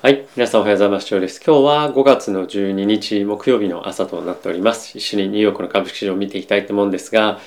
[0.00, 0.28] はい。
[0.36, 1.08] 皆さんおはようございます。
[1.10, 4.96] 今日は5月の12日木曜日の朝となっております。
[4.96, 7.40] 一緒にニューヨークの株式市場を見ていきたいと思うんですが、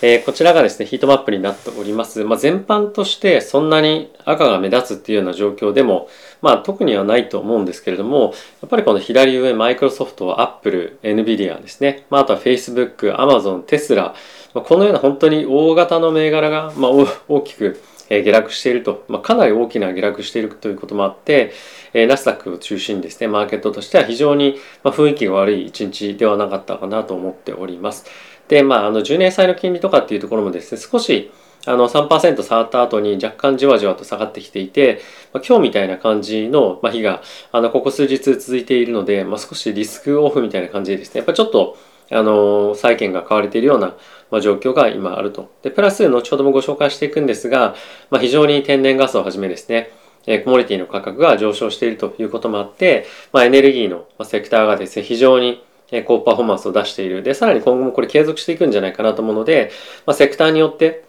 [0.00, 2.24] えー、こちらがですね、ヒートマップになっております。
[2.24, 6.08] まあ、全般としてそんなに赤が目立つっていうような状況でも、
[6.40, 8.32] まあ、特にはないと思うんですけれども、
[8.62, 14.14] やっぱりこの左上、マイクロソフト、アップル、NVIDIA ですね、まあ、あとは Facebook、Amazon、テスラ、
[14.54, 16.90] まあ、このような本当に大型の銘柄が、まあ、
[17.28, 17.78] 大きく
[18.10, 21.52] え下落していると、まあ、かなり大きな下落しているということもあって、
[21.94, 28.06] えナスダックを中心にですね、マーケットとしては非常に、ま雰囲気が悪い一日ではなかったかなと思っております。
[28.48, 31.30] で、まあ、あの10年債の金利とかっていうところもですね、少し
[31.66, 35.00] あの3%下がった後に若干じわじわと下がってきていて、
[35.32, 37.22] まあ、今日みたいな感じの、日が
[37.52, 41.76] あのここ数日続いているので、まあ、少しリスクオフみたいな感じでですね、やっぱちょっと
[42.10, 43.94] あの債券が買われているような、
[44.30, 45.50] ま、状況が今あると。
[45.62, 47.74] で、プラス、後ほどもご紹介していくんですが、
[48.10, 49.90] まあ、非常に天然ガスをはじめですね、
[50.26, 55.62] えコモディティの価格が上昇しているということもあって、まあ、エネルギーのセクターがですね、非常に
[56.06, 57.22] 高パフォーマンスを出している。
[57.22, 59.70] で、さらに今後もこれ継続していくんじゃないかなと思うので、
[60.06, 61.04] まあ、セクターによって、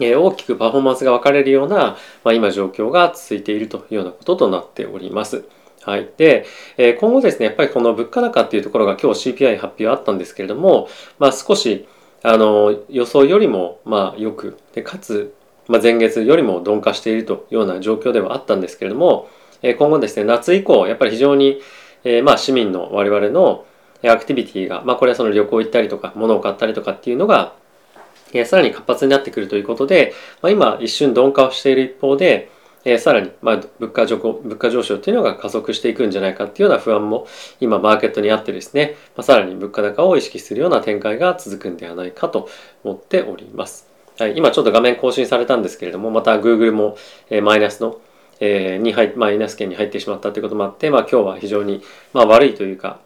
[0.00, 5.44] え大きくパフォーマンスが分かれるような、まあ、今状況が続いているというようなこととなっております。
[5.82, 6.10] はい。
[6.18, 6.44] で、
[6.76, 11.88] え今後ですね、やっぱりこの物価高っていうところが今日 CPI 発表あったんですけれども、まあ少し、
[12.22, 15.34] あの、予想よりも、まあよく、で、かつ、
[15.68, 19.28] まあ前月よりも鈍化しているというような状況ではあったんですけれども、
[19.62, 21.60] え今後ですね、夏以降、やっぱり非常に、
[22.04, 23.64] えまあ市民の我々の
[24.04, 27.54] アクティビティが、まあこれはその旅行行ったりとか、物を買ったりとかっていうのが、
[28.34, 32.50] えさらに活発になってくるということで、まあ、今一瞬鈍化をしている一方で、
[32.84, 37.26] えー、さらに、まあ、物価上物価上昇っていうのが加速していくんじゃないかっていうような不安も
[37.60, 42.48] 今マーケットにあってですね、まあ、さらに物価高を意識するような展開が続くんではないかと
[42.84, 43.90] 思っております。
[44.18, 46.98] はい、今ちょっと画面更新されたんですけれども、また Google も、
[47.30, 47.98] えー、マイナスの、
[48.38, 53.00] えー、に入マイナス圏に入ってしまったということもあって、まあ、今日は非常に、まあ、悪いというか、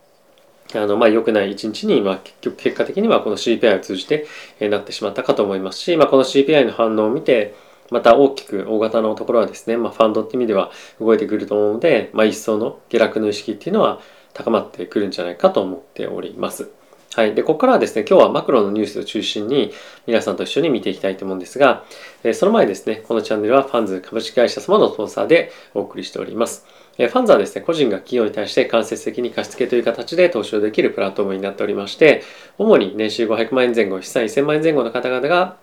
[0.74, 4.26] あのまあ、良くない一日に、まあ、結局結果的にはこの CPI を通じて、
[4.58, 7.54] えー、なってしまったかと思いますし、まあ、この CPI の反応を見て、
[7.90, 14.00] また大きく大型のところはですね、まあ、ファンドって意味では動いてくると思うので、まあ、一層の下落の意識っていうのは
[14.32, 16.70] 高まってくるんじゃないかと思っております。
[17.14, 17.34] はい。
[17.36, 19.72] で、ここからはですね、今日はマクロのニュースを中心に
[20.04, 21.84] 皆さんと一緒に見ていきたいと思うんですが、
[22.24, 26.66] えその前ですね、このチャンネルはファンズ株式会社様のスポンサーでお送りしております。
[26.98, 32.24] えファンズはですね、個人が企業に対して間接的に貸付という形で投資をできるプラットフォームになっておりまして、
[32.58, 35.56] 主に年収500万円前後、資産1000万円前後の方々が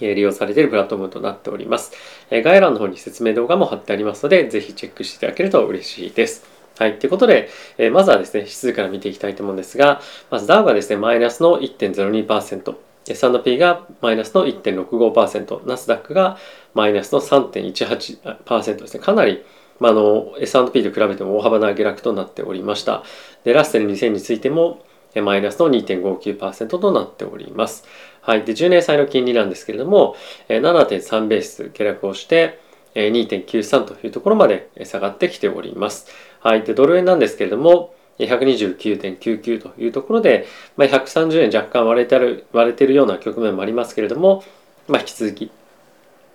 [0.00, 1.92] 利用されているプラットフォームとなっております。
[2.30, 6.54] 概要欄の方に説明動画も貼ってありますので、ぜひチェックしていただけると嬉しいです。
[6.78, 6.98] はい。
[6.98, 10.00] ということで、えまずはですね、指数から見ていきたいと思うんですが、
[10.30, 12.74] まずダウがですね、マイナスの1.02%、
[13.06, 16.36] S&P がマイナスの1.65%、ナスダックが
[16.74, 19.00] マイナスの3.18%ですね。
[19.00, 19.44] かなり、
[19.78, 23.04] まあ、あの、S&P と比べても大幅な下落となっておりました。
[23.44, 24.84] で、ラッセル2000についても、
[25.22, 27.84] マイナスの2.59%となっております。
[28.24, 28.44] はい。
[28.44, 30.16] で、10年債の金利なんですけれども、
[30.48, 32.58] 7.3ベース下落をして、
[32.94, 36.06] 2.93というところまで下がってきております。
[36.40, 36.62] はい。
[36.62, 40.46] で、ドル円なんですけれども、129.99というところで、
[40.78, 44.42] まあ、130円若干割れてる割れてるような局面もありますけれども、
[44.88, 45.50] まあ、引き続き、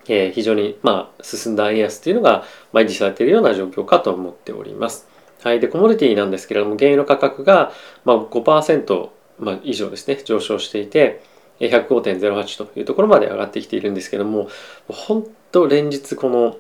[0.09, 5.07] えー、非常に、まあ、進んだ円安というのが、まあ、維持されているような状況かと思っております。
[5.41, 5.59] はい。
[5.59, 7.71] で、コモディティなんですけれども、原油の価格が、
[8.05, 11.23] まあ、5%、まあ、以上ですね、上昇していて、
[11.59, 14.49] 105.08というところまで上がってきているんですけども、
[14.87, 16.57] 本当連日この、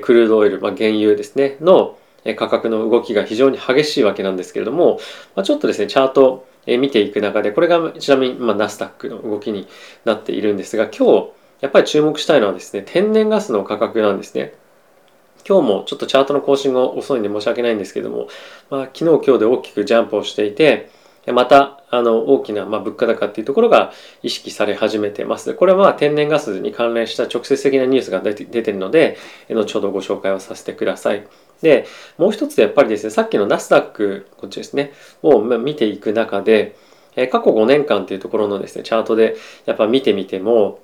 [0.00, 1.98] クルードオイル、まあ、原油ですね、の
[2.36, 5.00] 価格の動きが非常に激しいわけなんですけれども、
[5.34, 9.66] まあ、ちょっとですね、チャート見ていく中で、これがちなみに、ま、ナスダックの動きに
[10.04, 14.54] なっているんですが、今日、やっぱり注目したいのはですね、天然ガスの価格なんですね。
[15.46, 18.28] 今日もちょっとチャートの更新が遅いんで申し訳ないんですけども、
[18.70, 20.90] まあ、昨日今日で大きくジャンプをしていて、
[21.26, 25.54] また、あの、大きな、まあ、物価高っていうところが意識され始めてます。
[25.54, 29.16] これは天然ガスに関連した直接的なニュースが出て出てるので、
[29.48, 31.24] 後ほどご紹介をさせてください。
[31.60, 31.86] で、
[32.18, 34.92] もう一つやっぱりですね、さっきのナスダック、こっちですね、
[35.22, 36.74] を見ていく中で、
[37.14, 39.36] 過去5年間っていうところのですね、チャートで
[39.66, 40.80] やっぱ見てみても、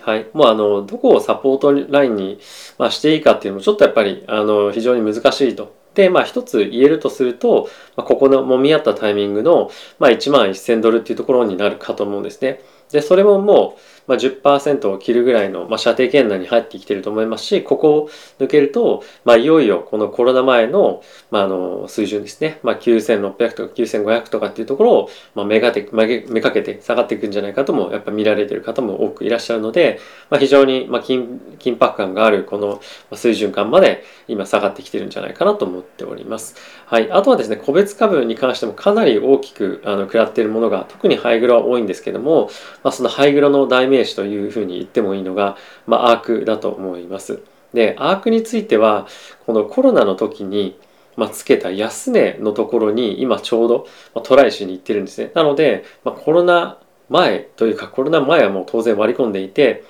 [0.00, 0.26] はい。
[0.32, 2.38] もうあの、どこをサポートラインに、
[2.78, 5.79] まあ、していいかっていうのもちょっとやっぱり、あの、非常に難しいと。
[6.00, 12.60] で、まあ一つ言えるとすると、まあ、ここの揉み合ったタイミングの、まあ1万1000ドルっていうところになるかと思うんですね。
[12.90, 32.80] で、それももうまあ、10%を切るぐらいの、まあ、射程圏内に入ってきてると思いますしここを抜けると、まあ、いよいよこのコロナ前の,、まあ、あの水準ですね、まあ、9600とか9500とかっていうところを、まあ、めがてめかけて下がっていくんじゃないかともやっぱ見られてる方も多くいらっしゃるので、まあ、非常に、まあ、緊緊迫感があるこの
[33.14, 36.56] 水準感まで今下がってきてるんじゃないかなと思っております。
[36.86, 42.50] はい、あとはですね個別株に関してもかなり大きくあの食らっているものが特にハイグロは多いんですけども、
[42.82, 45.56] まあ、そのハイグロの代名詞というふうに言ってもいいのが、
[45.86, 47.40] まあ、アークだと思います。
[47.72, 49.06] でアークについては
[49.46, 50.76] このコロナの時に
[51.16, 55.30] ま、つけた安値のところに今ちょうど、まトライしに行ってるんですね。
[55.34, 56.78] なので、ま、コロナ
[57.10, 59.84] 前というかコロナ前はもう当然割り込んでいて、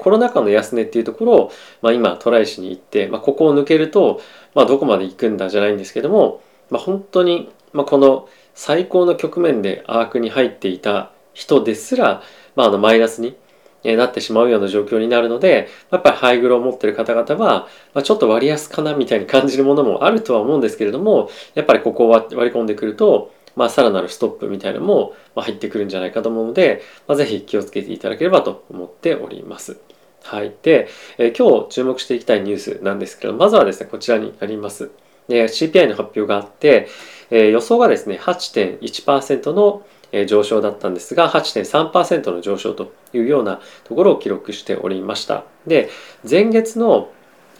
[0.00, 4.20] コロナ禍の安値っていうところを、ま、今トライしに行って、ま、ここを抜けると、
[4.54, 12.22] ま、どこまで行くんだじゃないんですけども、ま、本当に、まあ、この最高の局面でアークに入っていた人ですら、
[12.56, 13.36] ま、あのマイナスに
[13.84, 29.78] なってしまうような状況になるので、やっぱりハイグロを持ってる方々は、ま、ちょっと割安かなみたいに感じるものもあるとは思うんですけれども、やっぱりここを割り込んでくると、まあ、さらなるストップみたいなのも入ってくるんじゃないかと思うので、まあ、ぜひ気をつけていただければと思っております。
[30.22, 30.54] はい。
[30.62, 30.88] で、
[31.18, 34.90] え、今日注目していきたいニュースなんですけど、まずはですね、こちらになります。
[35.28, 36.88] CPI の発表があって、
[37.30, 39.82] え、予想がですね、8.1%の
[40.26, 45.44] 上昇だったんですが8.3%の上昇というようなところを記録しておりました。
[45.66, 45.90] で
[46.28, 47.10] 前月の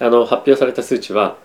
[0.01, 1.37] あの発表された数値は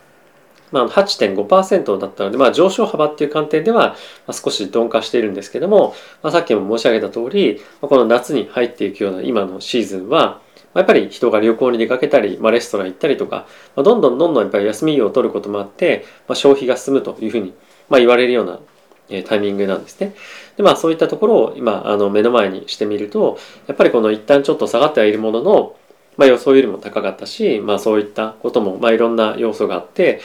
[0.71, 3.95] まあ、8.5%だったので、まあ、上昇幅っていう観点では
[4.31, 10.42] 少し鈍化しているんですけども、まあ、さっきも申し上げた通りこの夏に入っていくような今のシーズンは
[10.74, 17.53] やっぱり人が旅行に出かけたり、まあ、レストラン行ったりとか、まあ、どんどんどんどんやっぱり休みを取ることもあって、まあ、消費が進むというふうに、
[17.89, 18.60] まあ、言われるような
[19.09, 20.13] えタイミングなんですね。
[20.57, 23.38] でまあそういったところを今あの目の前にしてみると
[23.68, 25.75] やっぱりこの一旦ちょっと下がってはいるものの、
[26.18, 30.19] まあ、予想よりも高かったし、まあ、そういったことも、まあ、いろんな要素があって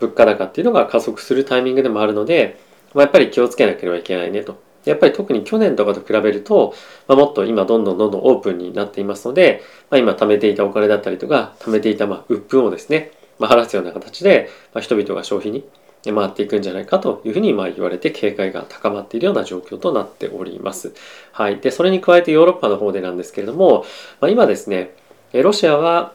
[0.00, 2.58] 物価高っていうのが加速するタイミングでもあるので、
[2.94, 4.62] まあ、やっぱり気をつけなければいけないねと。
[4.84, 6.74] やっぱり特に去年とかと比べると、
[7.08, 15.64] まあ、もっと今どんどんどんどんオープンになっていますので、まあ、今貯めていたお金だったりとか貯めていたまあ鬱憤をですね、まあ、晴らすような形で、まあ、人々が消費に
[16.12, 20.92] 回っていくんじゃないかというふうにまあ言われて警戒が高まっているような状況となっております。
[21.32, 21.60] はい。
[21.60, 23.84] で、それに加えてヨーロッパの方でなんですけれども、
[24.20, 24.94] まあ、今ですね、
[25.32, 26.12] ロシアは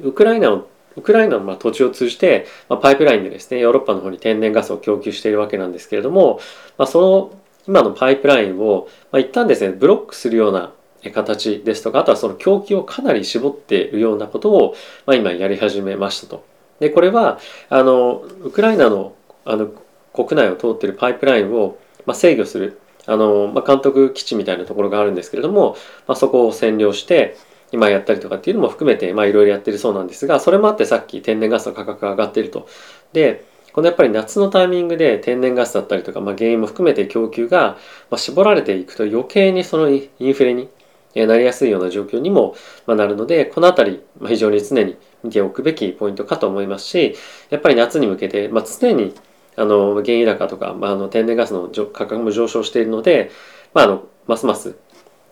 [0.00, 6.40] ウクライナをウクライナのま土地を通じて、まパイプラインでですね、ヨーロッパの方に天然ガスを供給しているわけなんですけれども、
[6.78, 7.32] まあ、その
[7.68, 10.72] 今のパイプラインを、まあ、一旦ですね、ブロックするような
[11.12, 14.74] 形ですとか、あとはその供給をかなり絞っているようなことを、
[15.06, 16.49] まあ、今やり始めましたと。
[16.80, 17.38] でこれは
[17.68, 19.70] あのウクライナのあの
[20.12, 25.76] 国内を通ってるパイプラインを、まあ、制御するあの、まあ、監督基地みたいなところがあるんですけれども、
[26.08, 27.36] まあ、そこを占領して
[27.72, 32.66] 今やったりとかっていうのも含めていろいろやってるそうなんですがそれもあってさっき天然ガスの価格が上がってると。
[33.12, 37.78] でこのやっぱり夏のタイミングで天然ガスだったりとか、まあ、原因も含めて供給が
[38.16, 40.68] 絞られていくと余計にそのインフレに
[41.14, 42.54] えなりやすいような状況にも
[42.86, 47.16] まなるのでこの辺り非常に常に見ておくべきポイントかと思いますし
[47.50, 49.14] やっぱり夏に向けて、まあ、常に
[49.56, 53.30] あの原油高とか、まあ、あの天然ガスの価格も上昇しているので、
[53.74, 54.76] まあ、あのますます、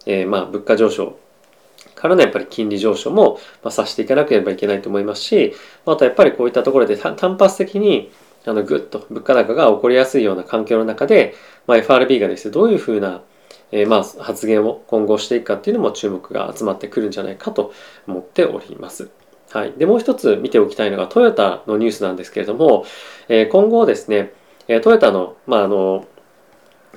[0.07, 1.19] えー、まあ物価上昇
[1.95, 5.55] からのやっぱり金利上昇も、まあ、さしていかなければいけないと思いますし
[5.87, 8.11] あとやっぱりこういったところで単発的に
[8.45, 11.35] あのぐっと物価高が起こりやすいような環境の中で、
[11.67, 13.23] まあ、FRB がですねどういうふうな
[13.73, 17.73] え、まあ発言を今後していくかっていうのも注目が集まってくるんじゃないかと
[18.07, 19.11] 思っております。
[19.51, 22.85] はい、でもう一つ見ておきたいのがトヨタのニュースなんですけれども、
[23.29, 24.33] え、今後ですね
[24.69, 26.07] えトヨタの,、まあ、あの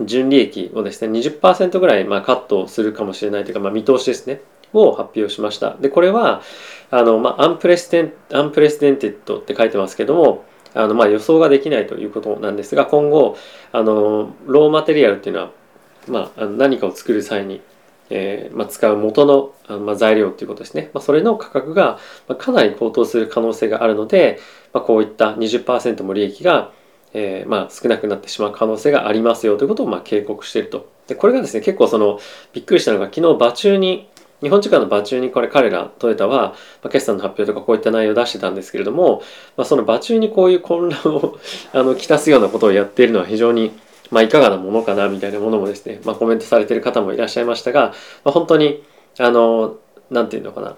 [0.01, 4.41] 純利益をですね20%ぐらいまあカットするかもしれないというか、まあ、見通しですね
[4.73, 5.75] を発表しました。
[5.79, 6.41] でこれは
[6.91, 13.37] あの、まあ、 unpreceden unprecedented って書いてますけどもあのまあ予想ができないということなんですが今後
[13.71, 15.51] あのローマテリアルっていうのは
[16.07, 17.61] まあ、何かを作る際に、
[18.09, 21.99] えーまあ、使う元のあ、まあ、材料っていうことですね、まあ、それの価格が
[22.37, 24.39] かなり高騰する可能性があるので、
[24.73, 26.71] まあ、こういった20%も利益が、
[27.13, 30.89] えーまあ、少なくなってしまう可能性がありますよということをまあ警告していると。
[31.07, 32.19] でこれがですね結構その
[32.53, 34.07] びっくりしたのが昨日場中に
[34.41, 36.55] 日本時間の場中にこれ彼らトヨタは、ま
[36.85, 39.21] あ、決算の発表とかこういった内容を出してたんですけれども、
[39.55, 41.37] まあ、その場中にこういう混乱を
[41.73, 43.71] あのきたすようなことをやっているのは非常に
[44.11, 48.83] まあ、いかがなものかなみたいなものもですね、まあ、コメントされてる方もいらっしゃいましたが、まあ、本当に
[49.17, 49.77] あの
[50.09, 50.75] 何て言うのかな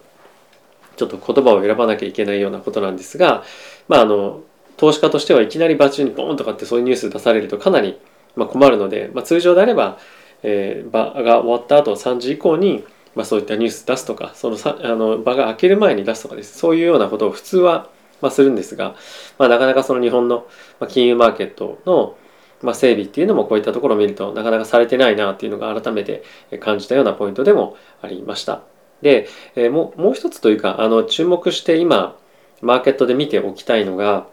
[0.96, 3.44] ちょっと言葉を選ばなきゃいけないようなことなんですが、
[3.88, 4.42] まあ、あの
[4.78, 8.00] 投資家としてはいきなり場中にボーンとかってそういうニュース出されるとかなり、
[8.36, 9.98] まあ、困るので、まあ、通常であれば、
[10.44, 12.84] えー、場が終わった後3時以降に
[13.16, 16.58] まあ、そういったニュース出すとかそのさあの場が開ける前に出すとかです。
[16.58, 17.90] そういうようなことを普通は、
[18.22, 18.96] まあ、するんですが、
[19.38, 20.48] まあ、なかなかその日本の
[20.90, 22.18] 金融マーケットの
[22.63, 26.24] まあ、整備っていうのもこういったところを見るとなかなかされてないなっていうのが改めて
[26.60, 28.63] 感じたようなポイントでもありました。
[29.01, 32.17] で、えー、もうもう一つというかあの注目して今
[32.62, 34.27] マーケットで見ておきたいのが、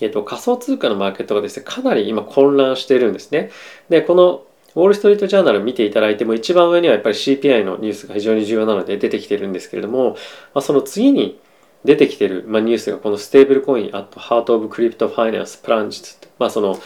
[0.00, 3.50] えっと、仮想通貨のマーケットがですねかなり今混乱しているんですね。
[3.88, 4.44] でこの
[4.74, 10.16] ウォール・ストリート・ジャーナル見ていただいても一番上にはやっぱり CPI のニュースが非常に重要なので出てきてるんですけれども、
[10.52, 11.38] まあ、その次に
[11.84, 16.02] 出てきてる、まあ、ニュースがこの stablecoin, at heart of crypto finance, plunge
[16.38, 16.80] まあその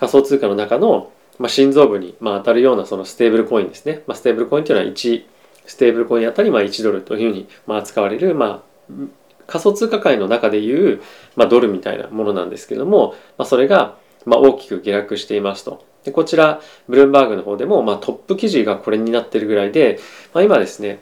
[0.00, 4.02] 仮想通貨の中の、まあ、心臓部に、まあ、当たるようなそのステーブルコインですね。
[4.06, 5.24] まあ、ステーブルコインというのは1
[5.66, 8.92] ステーブルコインあたりまあ1ドルというふうにまあ扱われる、まあ、
[9.46, 11.02] 仮想通貨界の中でいう、
[11.36, 15.84] まあ、ドルみたいなものなんですけども、まあ、それがまあ大きく下落していますと。
[16.04, 19.98] でこちらブルームバーグの方でも、まあ、トップ記事がこれになっているぐらいで、
[20.32, 20.98] まあ、今ですね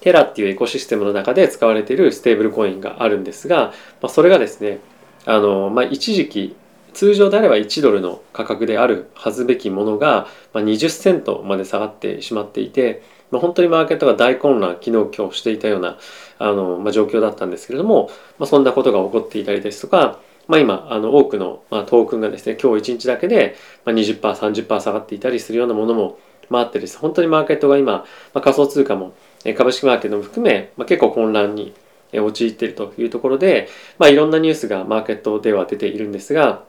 [0.00, 4.78] テラっていうエコシステムの中で使われているステーブルコインがあるんですが、まあ、それがですね
[5.26, 6.56] あの、まあ、一時期
[6.98, 15.96] 通常であれば1ドルの価格であるはずべきものがま20セントまで下がってしまっていて、まあ、本当にマーケットが大混乱昨日今日していたような
[16.40, 26.18] あの、まあ、状況だったんですけれども、まあ、そんなことが起こっていたりですとか、まあ、今あの多くの、まあ、トークンがですね今日1日だけで 20%30% 下がっていたりするようなものも
[26.50, 26.98] あってです。
[26.98, 29.12] 本当にマーケットが今、まあ、仮想通貨も
[29.56, 31.74] 株式マーケットも含め、まあ、結構混乱に
[32.12, 33.68] 陥っているというところで、
[34.00, 36.66] まあ、いろんなニュースがマーケットでは出ているんですが、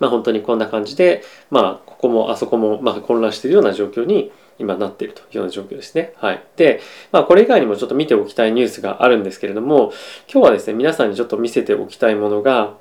[0.00, 6.12] まあ、本当にこんな感じで、まあ、ここもあそこも、まあ、混乱しているような状況に今なっているというような状況ですね。
[6.16, 6.42] はい。
[6.56, 6.80] で、
[7.12, 9.92] まあ、これ以外にもちょっと見ておきたいニュースがあるんですけれども、
[10.32, 12.74] 今日はですね、皆さんにちょっと見せておきたいものが、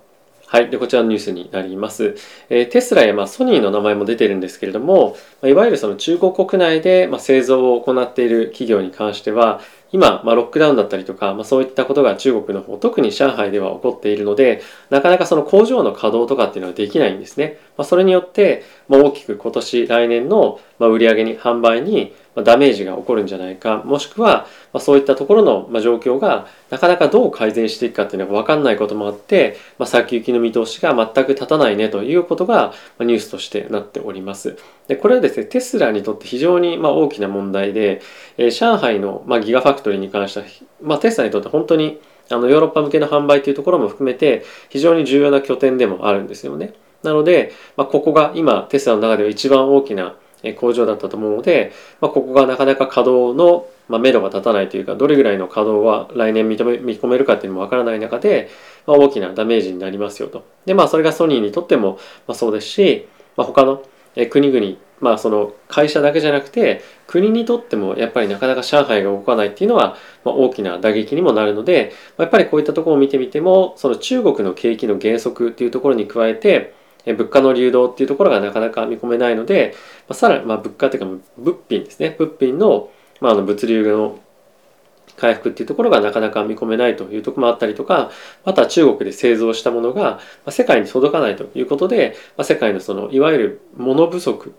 [0.52, 0.70] はい。
[0.72, 2.16] で、こちらのニュースになります。
[2.50, 17.58] えー、テスラや、まあ、ソニーの名前も出てるんですけれども、いわゆるその中国国内で、まあ、製造を行っている企業に関しては、今、まあ、ロックダウンだったりとか、まあ、そういったことが中国の方、特に上海では起こっているので、なかなかその工場の稼働とかっていうのはできないんですね。
[17.77, 34.57] まあ、それによって、まあ、大きく今年、来年のま売上に、販売にダメージが起こるんじゃないか、もしくは、まそういったところの状況がなかなかどう改善していくかっていうのが分かんないこともあって、まあ、先行きの見通しが全く立たないねということがニュースとしてなっております。
[34.88, 38.01] でこれはですね、テスラにとって非常にま大きな問題で、
[38.38, 40.45] えー、上海のまギガファクトリーに関しては、
[40.81, 42.00] ま、テスラにとって本当に
[42.31, 46.74] あのヨーロッパ向けの販売というところも含めて非常に重要な拠点でもあるんですよね。
[47.03, 50.15] なので、ま、ここが今テスラの中では一番大きな
[50.58, 58.50] 工場だったと思うので、まあ、ここがなかなか稼働の、まあ、目処が立たないというかどれぐらいの稼働は来年認め見込めるかっていうのもわからない中で、
[58.88, 60.46] まあ、大きなダメージになりますよと。
[60.65, 63.84] でまあそれがソニーにとっても、まあ、そうですし、まあ、他の
[64.29, 76.74] 国々まあその会社だけじゃなくて国にとってもやっぱりなかなか上海が動かないっていうのはまあ大きな打撃にもなるのでやっぱりこういったところを見てみてもその中国の景気の減速っていうところに加えて
[77.13, 79.74] 物価の流動っていうところがなかなか見込めないので、
[80.08, 82.16] まあ、さらに、まあ、物価っていうか物品ですね。
[82.18, 82.89] 物品の,、
[83.22, 84.20] まあ、の物流の
[85.18, 88.10] 回復っていうところがなかなか見込めないというとこもあったりとか
[88.46, 94.56] また中国で製造したものが世界に届かないということでま世界のそのいわゆる物不足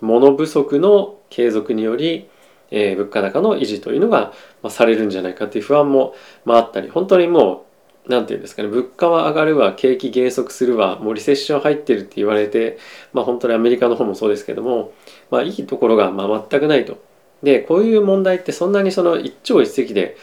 [0.00, 2.30] 物不足の継続により
[2.70, 6.14] えー、物価高の維持というのが、ま、されるんじゃないかという不安も、
[6.44, 7.67] まあ、あったり本当にもう
[8.08, 12.78] 何て言うんですかね物価は上がるわ景気減速するわもうリセッション入ってるって言われて
[13.12, 14.92] まあ本当にアメリカの方もそうですけども
[15.30, 16.98] まあいいところがまあ全くないと。
[17.42, 20.16] でこういう問題ってそんなにその一朝一夕で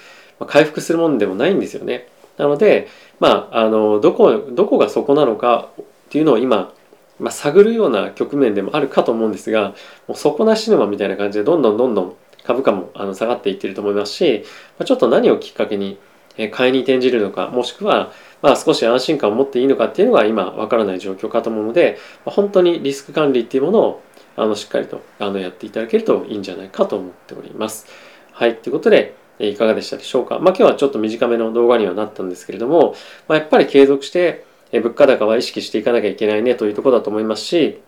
[0.48, 2.10] 回復するものでもないんですよね。
[2.38, 2.90] なので
[3.20, 6.74] まああのどこどこがそこなのかっていうのを今
[7.20, 9.70] まあ、探るような局面でもあるかと思うんですが
[10.08, 14.44] もう底なし沼みたいな感じでどんどんどんどん株価もあの下がっていってると思いますし、
[14.78, 15.98] まあ、ちょっと何をきっかけに
[16.52, 18.12] 買いに転じるのかもしくは
[18.42, 24.04] まあ少し安心感を持っていいのかっていうのが今わからない状況かと思うので本当にリスク管理っていうものを
[24.36, 27.88] あのしっかりとあのやっていただけるといいんじゃないかと思っております。
[28.32, 30.40] はい、ということでいかがでしたでしょうか。
[30.40, 32.96] まあ今日はちょっと短めの動画にはなったんですけれども、
[33.28, 37.82] まあ、やっぱり継続して物価高は意識していかなきゃいけないねというところだと思いますし、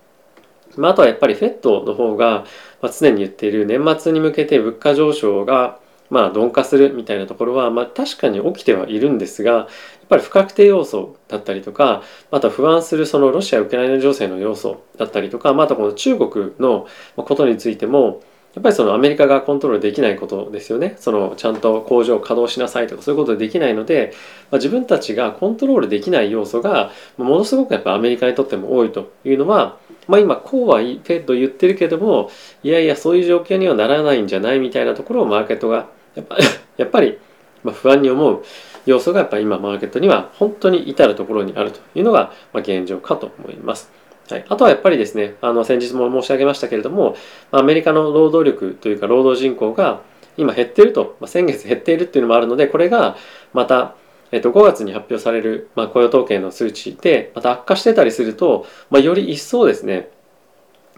[0.77, 2.45] まあ、あとはやっぱり FED の方が
[2.81, 9.67] ま常に言っている年末に向けて物価上昇がまあ鈍化するみたいなところは、まあ、確かに起きてはいるんですがやっ
[10.09, 18.21] ぱり不確定要素だったりとかまた不安するそのロシア・ウクライナ情勢の要素だったりとかまたこの中国のことについても
[18.57, 20.95] やっぱりそのアメリカがコントロールできないことですよね。
[20.97, 24.13] そのちゃんと工場を稼働しなさいとかそういうことできないので、
[24.49, 32.31] まあ、自分たちがコントロールできない要素がものすごくやっぱアメリカにとっても多いというのはまあ今こうはフェット言ってるけども
[32.63, 35.87] いやいやそういう状況にはならないんじゃないみたいなところをマーケットが
[36.17, 36.37] やっぱ
[36.77, 37.17] やっぱり
[37.63, 38.43] 不安に思う
[38.85, 43.91] 要素がやっぱ今マーケットには本当に至るところにあるというのが現状かと思います。
[44.29, 47.15] はい、あとはやっぱりですね、あの先日も申し上げましたけれども、
[47.51, 50.01] アメリカの労働力というか労働人口が
[50.35, 53.15] 今減っていると、ま、先月減っているっていうのもあるので、これが
[53.53, 53.95] また、
[54.31, 60.09] えっと、5月に発表される、まあ、雇用統計の数値でまた悪化してたりすると、ま、より一層ですね、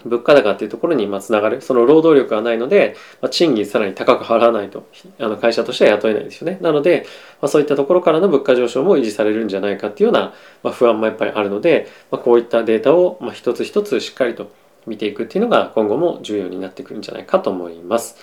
[0.06, 1.62] 物価高っていうところにまつながる。
[1.62, 4.88] その労働力がないので、まあ、賃金さらに高く払わないと
[5.20, 6.58] あの会社としては雇えないですよね。
[6.62, 7.06] なので、
[7.42, 14.52] まあ、そういったところからの物価上昇も維持されるんじゃないかっていうような、まあ、不安もやっぱりあるので、ま、こういったデータをまあ一つ一つしっかりと
[14.88, 18.18] 見ていくっていうのが今後も重要になってくるんじゃないかと思います。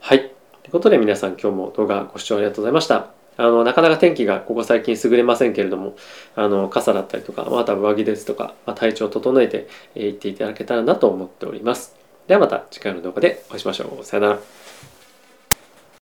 [0.00, 0.18] はい。
[0.20, 0.28] とい
[0.68, 3.17] うことで皆さん今日も動画ご視聴ありがとうございました。
[3.38, 5.94] あのなかなか天気がここ最近優れませんけれども
[6.34, 11.96] あの傘だったりとかまた上着ですとか、まあ、体調を整えていっていただけたらなと思っております。
[12.26, 14.04] ではまた次回の動画でお会いしましょう。
[14.04, 14.67] さよなら。